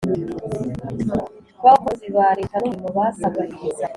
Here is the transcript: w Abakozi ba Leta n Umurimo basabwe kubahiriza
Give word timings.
w 1.63 1.65
Abakozi 1.69 2.07
ba 2.15 2.27
Leta 2.37 2.55
n 2.59 2.63
Umurimo 2.65 2.89
basabwe 2.97 3.41
kubahiriza 3.49 3.85